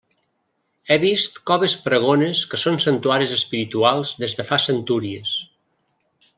[0.93, 5.39] He vist coves pregones que són santuaris espirituals des de fa centúries.